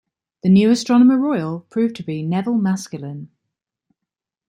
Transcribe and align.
The 0.41 0.49
new 0.49 0.71
Astronomer 0.71 1.15
Royal 1.15 1.59
proved 1.69 1.95
to 1.97 2.03
be 2.03 2.23
Nevil 2.23 2.55
Maskelyne. 2.55 3.27